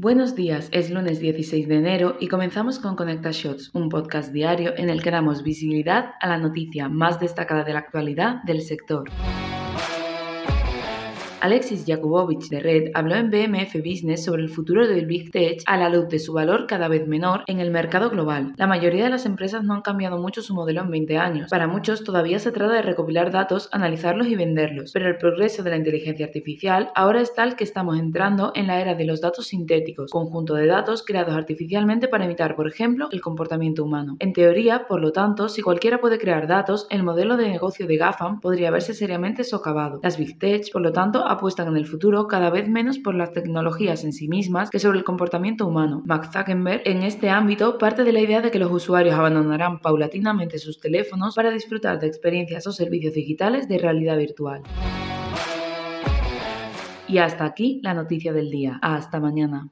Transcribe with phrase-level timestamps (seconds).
[0.00, 4.72] Buenos días, es lunes 16 de enero y comenzamos con Conecta Shots, un podcast diario
[4.76, 9.10] en el que damos visibilidad a la noticia más destacada de la actualidad del sector.
[11.40, 15.76] Alexis Jakubowicz de Red habló en BMF Business sobre el futuro del Big Tech a
[15.76, 18.54] la luz de su valor cada vez menor en el mercado global.
[18.56, 21.50] La mayoría de las empresas no han cambiado mucho su modelo en 20 años.
[21.50, 24.90] Para muchos todavía se trata de recopilar datos, analizarlos y venderlos.
[24.92, 28.80] Pero el progreso de la inteligencia artificial ahora es tal que estamos entrando en la
[28.80, 33.20] era de los datos sintéticos, conjunto de datos creados artificialmente para imitar, por ejemplo, el
[33.20, 34.16] comportamiento humano.
[34.18, 37.96] En teoría, por lo tanto, si cualquiera puede crear datos, el modelo de negocio de
[37.96, 40.00] GAFAM podría verse seriamente socavado.
[40.02, 43.32] Las Big Tech, por lo tanto, apuestan en el futuro cada vez menos por las
[43.32, 46.02] tecnologías en sí mismas que sobre el comportamiento humano.
[46.04, 50.58] Mark Zuckerberg en este ámbito parte de la idea de que los usuarios abandonarán paulatinamente
[50.58, 54.62] sus teléfonos para disfrutar de experiencias o servicios digitales de realidad virtual.
[57.08, 58.78] Y hasta aquí la noticia del día.
[58.82, 59.64] Hasta mañana.